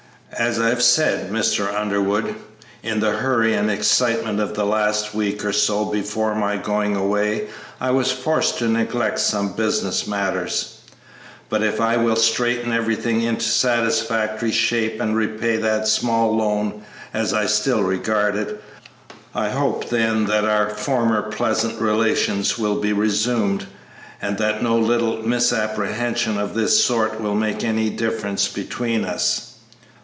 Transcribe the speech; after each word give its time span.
"As 0.39 0.59
I 0.59 0.69
have 0.69 0.81
said, 0.81 1.29
Mr. 1.29 1.71
Underwood, 1.77 2.35
in 2.81 3.01
the 3.01 3.11
hurry 3.11 3.53
and 3.53 3.69
excitement 3.69 4.39
of 4.39 4.53
the 4.53 4.65
last 4.65 5.13
week 5.13 5.43
or 5.43 5.51
so 5.51 5.85
before 5.85 6.33
my 6.33 6.55
going 6.55 6.95
away 6.95 7.47
I 7.81 7.91
was 7.91 8.13
forced 8.13 8.57
to 8.59 8.69
neglect 8.69 9.19
some 9.19 9.51
business 9.53 10.07
matters; 10.07 10.79
but 11.49 11.61
if 11.63 11.81
I 11.81 11.97
will 11.97 12.15
straighten 12.15 12.71
everything 12.71 13.21
into 13.21 13.43
satisfactory 13.43 14.53
shape 14.53 15.01
and 15.01 15.17
repay 15.17 15.57
that 15.57 15.89
small 15.89 16.33
loan, 16.35 16.85
as 17.13 17.33
I 17.33 17.45
still 17.45 17.83
regard 17.83 18.37
it, 18.37 18.63
I 19.35 19.49
hope 19.49 19.89
then 19.89 20.25
that 20.25 20.45
our 20.45 20.69
former 20.69 21.23
pleasant 21.23 21.79
relations 21.79 22.57
will 22.57 22.79
be 22.79 22.93
resumed, 22.93 23.65
and 24.21 24.37
that 24.37 24.63
no 24.63 24.77
little 24.77 25.21
misapprehension 25.23 26.39
of 26.39 26.53
this 26.55 26.83
sort 26.83 27.19
will 27.19 27.35
make 27.35 27.65
any 27.65 27.89
difference 27.89 28.47
between 28.47 29.03
us." 29.03 29.49